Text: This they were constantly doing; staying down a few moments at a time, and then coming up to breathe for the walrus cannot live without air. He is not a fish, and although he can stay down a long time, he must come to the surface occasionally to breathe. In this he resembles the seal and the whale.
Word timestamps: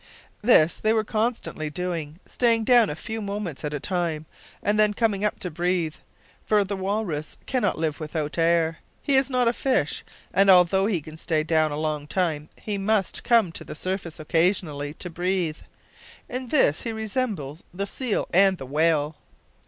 This 0.41 0.77
they 0.79 0.93
were 0.93 1.03
constantly 1.03 1.69
doing; 1.69 2.19
staying 2.25 2.63
down 2.63 2.89
a 2.89 2.95
few 2.95 3.21
moments 3.21 3.63
at 3.63 3.71
a 3.71 3.79
time, 3.79 4.25
and 4.63 4.79
then 4.79 4.95
coming 4.95 5.23
up 5.23 5.37
to 5.41 5.51
breathe 5.51 5.93
for 6.43 6.63
the 6.63 6.75
walrus 6.75 7.37
cannot 7.45 7.77
live 7.77 7.99
without 7.99 8.39
air. 8.39 8.79
He 9.03 9.13
is 9.15 9.29
not 9.29 9.47
a 9.47 9.53
fish, 9.53 10.03
and 10.33 10.49
although 10.49 10.87
he 10.87 11.01
can 11.01 11.17
stay 11.19 11.43
down 11.43 11.71
a 11.71 11.77
long 11.77 12.07
time, 12.07 12.49
he 12.59 12.79
must 12.79 13.23
come 13.23 13.51
to 13.51 13.63
the 13.63 13.75
surface 13.75 14.19
occasionally 14.19 14.95
to 14.95 15.11
breathe. 15.11 15.59
In 16.27 16.47
this 16.47 16.81
he 16.81 16.91
resembles 16.91 17.63
the 17.71 17.85
seal 17.85 18.27
and 18.33 18.57
the 18.57 18.65
whale. 18.65 19.17